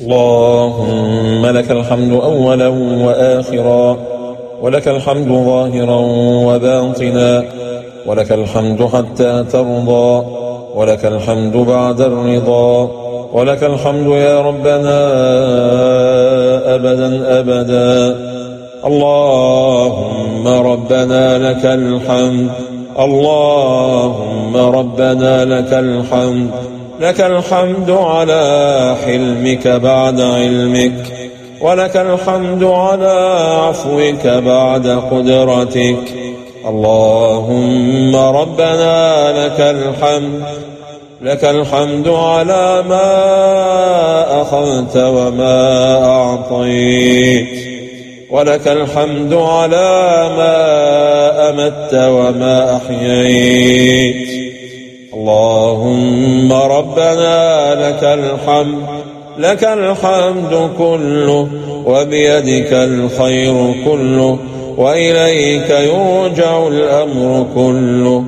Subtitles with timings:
[0.00, 2.68] اللهم لك الحمد أولا
[3.06, 3.96] وآخرا
[4.62, 6.00] ولك الحمد ظاهرا
[6.46, 7.44] وباطنا
[8.06, 10.24] ولك الحمد حتى ترضى
[10.74, 12.90] ولك الحمد بعد الرضا
[13.32, 14.98] ولك الحمد يا ربنا
[16.74, 18.16] أبدا أبدا.
[18.86, 22.50] اللهم ربنا لك الحمد
[22.98, 30.92] اللهم ربنا لك الحمد لك الحمد على حلمك بعد علمك
[31.60, 35.96] ولك الحمد على عفوك بعد قدرتك.
[36.68, 40.42] اللهم ربنا لك الحمد
[41.22, 47.48] لك الحمد على ما أخذت وما أعطيت
[48.30, 50.56] ولك الحمد على ما
[51.50, 54.33] أمت وما أحييت.
[55.14, 58.82] اللهم ربنا لك الحمد
[59.38, 61.48] لك الحمد كله
[61.86, 64.38] وبيدك الخير كله
[64.76, 68.24] وإليك يرجع الأمر كله.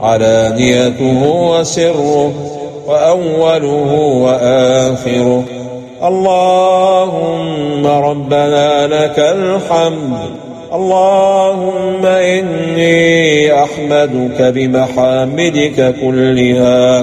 [0.00, 2.32] علانيته وسره
[2.86, 3.92] وأوله
[4.24, 5.42] وآخره.
[6.04, 17.02] اللهم ربنا لك الحمد اللهم إني أحمدك بمحامدك كلها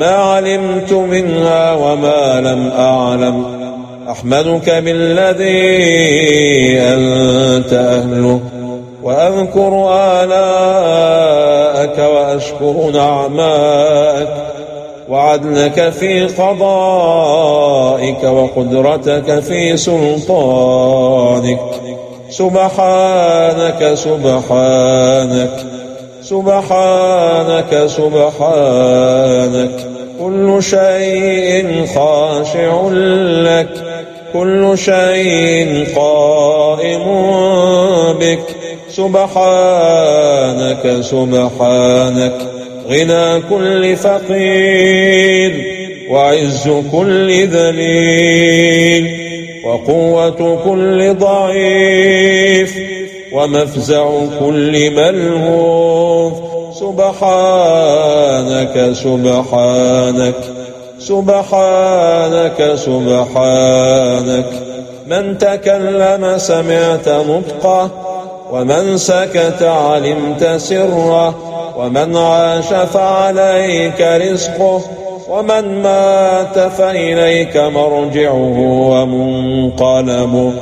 [0.00, 3.44] ما علمت منها وما لم أعلم.
[4.10, 5.80] أحمدك بالذي
[6.80, 8.40] أنت أهله.
[9.02, 9.90] وأذكر
[10.22, 14.28] آلاءك وأشكر نعماءك.
[15.08, 21.60] وعدلك في قضائك وقدرتك في سلطانك.
[22.30, 25.66] سبحانك سبحانك
[26.22, 29.70] سبحانك سبحانك.
[30.20, 33.68] كل شيء خاشع لك
[34.32, 37.04] كل شيء قائم
[38.20, 38.46] بك.
[38.90, 42.34] سبحانك سبحانك.
[42.90, 45.52] غنى كل فقير
[46.10, 49.29] وعز كل ذليل.
[49.64, 52.76] وقوة كل ضعيف
[53.32, 54.10] ومفزع
[54.40, 56.32] كل ملهوف.
[56.74, 60.34] سبحانك سبحانك
[60.98, 64.46] سبحانك سبحانك.
[65.06, 67.90] من تكلم سمعت نطقه
[68.52, 71.34] ومن سكت علمت سره
[71.76, 74.80] ومن عاش فعليك رزقه.
[75.30, 78.58] ومن مات فإليك مرجعه
[78.90, 80.52] ومنقلبه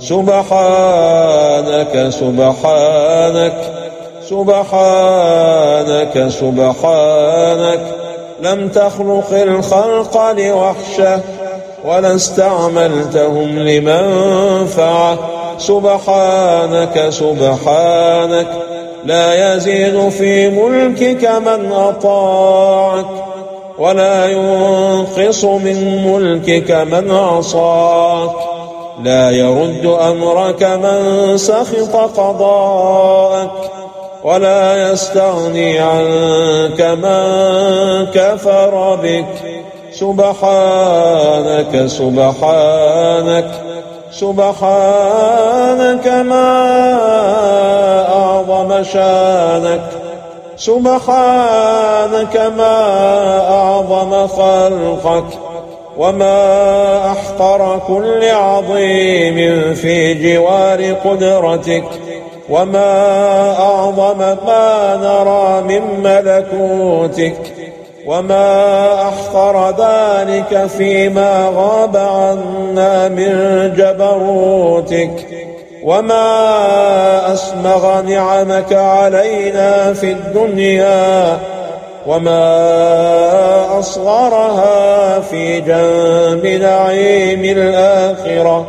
[0.00, 3.52] سبحانك سبحانك
[4.28, 7.80] سبحانك سبحانك.
[8.42, 11.20] لم تخلق الخلق لوحشه
[11.84, 15.18] ولا استعملتهم لمنفعه.
[15.58, 18.46] سبحانك سبحانك.
[19.04, 23.29] لا يزيد في ملكك من أطاعك.
[23.80, 28.30] ولا ينقص من ملكك من عصاك
[29.04, 33.50] لا يرد أمرك من سخط قضاءك
[34.24, 39.26] ولا يستغني عنك من كفر بك
[39.92, 43.50] سبحانك سبحانك
[44.12, 46.52] سبحانك ما
[48.12, 49.99] أعظم شانك
[50.60, 52.76] سبحانك ما
[53.50, 55.24] أعظم خلقك
[55.98, 61.84] وما أحقر كل عظيم في جوار قدرتك
[62.50, 62.92] وما
[63.58, 67.52] أعظم ما نرى من ملكوتك
[68.06, 73.32] وما أحقر ذلك فيما غاب عنا من
[73.76, 75.26] جبروتك
[75.82, 81.38] وما أسمغ نعمك علينا في الدنيا
[82.06, 88.66] وما أصغرها في جنب نعيم الآخرة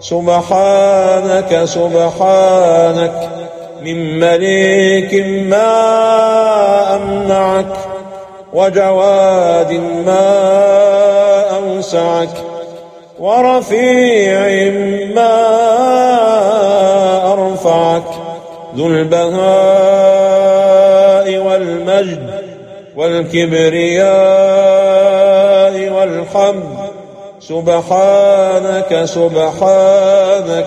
[0.00, 3.28] سبحانك سبحانك
[3.82, 5.14] من مليك
[5.48, 5.66] ما
[6.96, 7.76] أمنعك
[8.52, 9.72] وجواد
[10.06, 10.30] ما
[11.56, 12.49] أوسعك
[13.20, 14.70] ورفيع
[15.14, 15.36] ما
[17.32, 18.02] أرفعك
[18.76, 19.36] ذو البهاء
[21.36, 22.30] والمجد
[22.96, 24.10] والكبرياء
[25.92, 26.64] والحمد.
[27.40, 30.66] سبحانك سبحانك.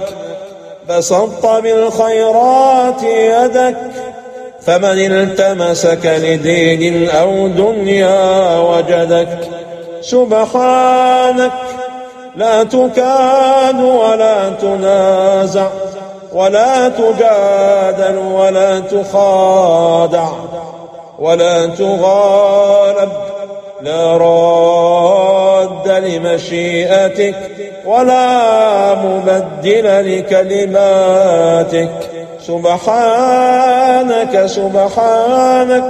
[0.89, 3.77] بسطت بالخيرات يدك
[4.61, 9.37] فمن التمسك لدين أو دنيا وجدك.
[10.01, 11.51] سبحانك
[12.35, 15.67] لا تكاد ولا تنازع
[16.33, 20.27] ولا تجادل ولا تخادع
[21.19, 23.09] ولا تغالب
[23.81, 27.35] لا راد لمشيئتك
[27.85, 31.91] ولا مبدل لكلماتك.
[32.47, 35.83] سبحانك سبحانك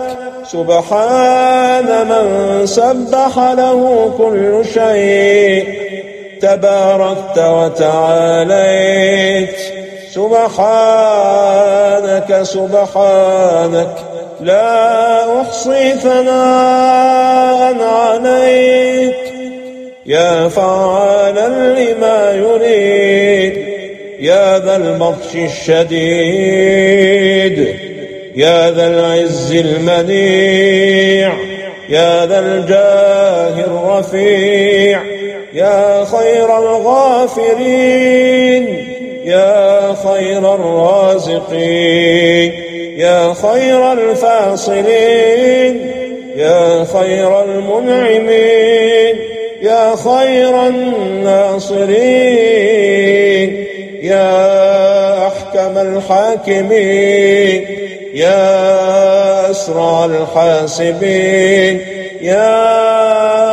[0.51, 2.25] سبحان من
[2.65, 5.82] سبح له كل شيء.
[6.43, 8.93] تباركت وتعاليت.
[10.11, 11.49] سبحانك
[12.43, 13.95] سبحانك
[14.41, 19.15] لا أحصي ثناء عليك.
[20.05, 21.47] يا فعالا
[21.79, 23.57] لما يريد
[24.19, 26.55] يا ذا البطش الشديد
[28.35, 31.33] يا ذا العز المنيع
[31.89, 35.01] يا ذا الجاه الرفيع.
[35.53, 38.13] يا خير الغافرين
[39.25, 42.51] يا خير الرازقين
[42.97, 45.91] يا خير الفاصلين
[46.35, 49.15] يا خير المنعمين
[49.61, 50.67] يا خير
[52.23, 53.65] الناصرين
[54.01, 57.65] يا أحكم الحاكمين
[58.13, 61.81] يا أسرع الحاسبين
[62.21, 63.52] يا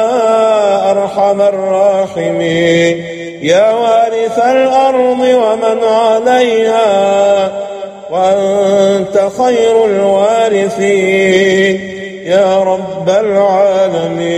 [1.10, 3.04] أرحم الراحمين.
[3.42, 7.52] يا وارث الأرض ومن عليها
[8.10, 11.80] وأنت خير الوارثين.
[12.26, 14.30] يا رب العالمين.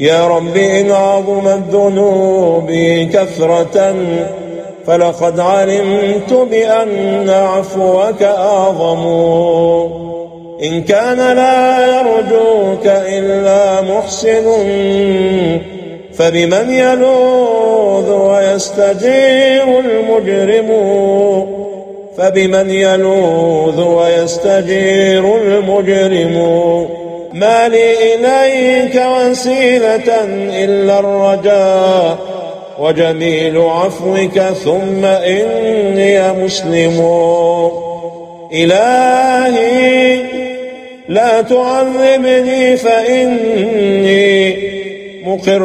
[0.00, 3.94] يا رب إن عظمت ذنوبي كثرة
[4.86, 10.13] فلقد علمت بأن عفوك أعظم.
[10.62, 14.44] إن كان لا يرجوك إلا محسن
[16.14, 20.70] فبمن يلوذ ويستجير المجرم؟
[22.18, 26.36] فبمن يلوذ ويستجير المجرم؟
[27.32, 30.24] ما لي إليك وسيلة
[30.64, 32.18] إلا الرجاء
[32.78, 37.00] وجميل عفوك ثم إني مسلم.
[38.52, 40.33] إلهي
[41.08, 44.56] لا تعذبني فإني
[45.24, 45.62] مقر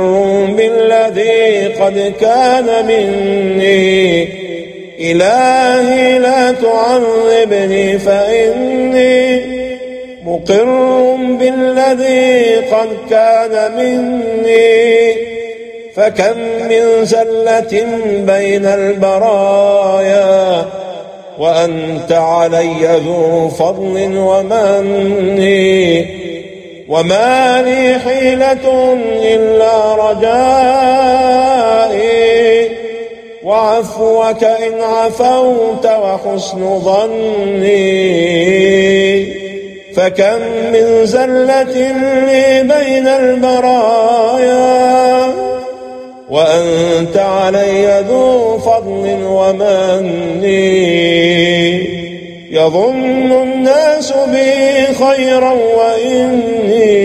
[0.57, 4.23] بالذي قد كان مني.
[4.99, 9.41] إلهي لا تعذبني فإني
[10.25, 15.29] مقر بالذي قد كان مني.
[15.95, 16.37] فكم
[16.69, 17.87] من زلة
[18.27, 20.65] بين البرايا
[21.39, 25.09] وأنت علي ذو فضل ومن
[26.89, 31.09] وما لي حيلة إلا رجائي
[33.43, 38.19] وعفوك إن عفوت وحسن ظني
[39.95, 40.39] فكم
[40.73, 41.91] من زلة
[42.25, 44.69] لي بين البرايا
[46.29, 50.19] وأنت علي ذو فضل ومن
[52.51, 56.99] يظن الناس بي خيرا وإني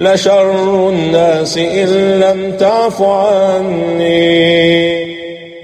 [0.00, 4.62] لشر الناس إن لم تعف عني.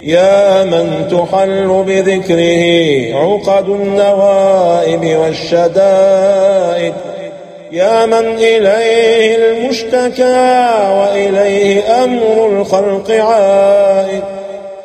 [0.03, 6.95] يا من تحل بذكره عقد النوائب والشدائد
[7.73, 10.69] يا من إليه المشتكى
[11.01, 14.23] وإليه أمر الخلق عائد.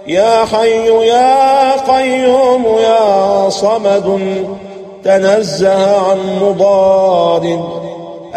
[0.08, 4.20] يا حي يا قيوم يا صمد
[5.04, 7.60] تنزه عن مضاد.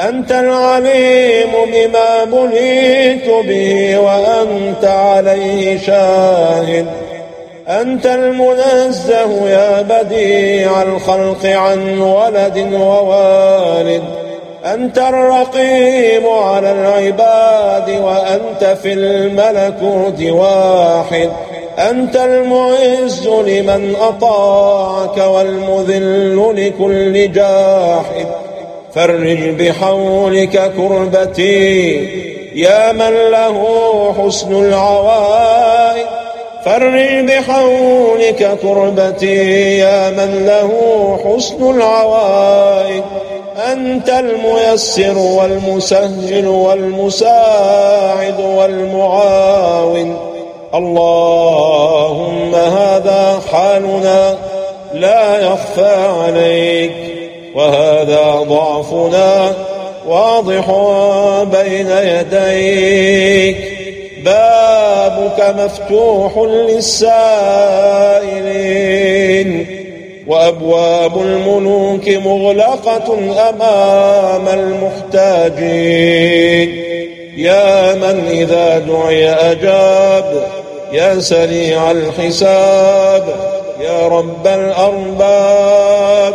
[0.09, 6.87] أنت العليم بما بليت به وأنت عليه شاهد.
[7.69, 14.26] أنت المنزه يا بديع الخلق عن ولد ووالد.
[14.75, 21.31] أنت الرقيب على العباد وأنت في الملكوت واحد.
[21.79, 28.27] أنت المعز لمن أطاعك والمذل لكل جاحد.
[28.95, 31.95] فرج بحولك كربتي
[32.55, 33.65] يا من له
[34.19, 36.07] حسن العوائد.
[36.65, 40.71] فرج بحولك كربتي يا من له
[41.25, 43.03] حسن العوائد.
[43.57, 50.17] أنت الميسر والمسهل والمساعد والمعاون.
[50.75, 54.37] اللهم هذا حالنا
[54.95, 55.95] لا يخفى
[56.25, 56.93] عليك
[57.55, 59.55] وهذا ضعفنا
[60.09, 60.71] واضح
[61.43, 63.57] بين يديك.
[64.25, 67.37] بابك مفتوح للسائلين.
[70.27, 73.19] وأبواب الملوك مغلقة
[73.49, 74.49] أمام
[75.13, 76.69] المحتاجين.
[77.37, 80.49] يا من إذا دعي أجاب
[80.93, 83.25] يا سريع الحساب
[83.81, 86.35] يا رب الأرباب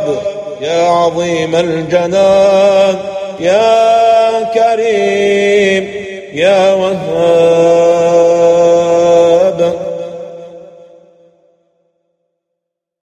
[0.61, 2.95] يا عظيم الجنان
[3.39, 5.91] يا كريم
[6.33, 8.30] يا وهاب.